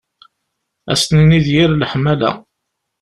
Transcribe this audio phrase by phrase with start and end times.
[0.91, 2.31] Ad s-nini d yir leḥmala.